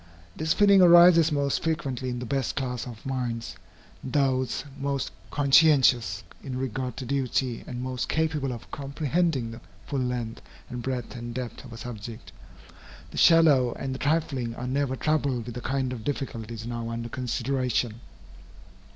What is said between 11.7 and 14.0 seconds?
a subject. The shallow and the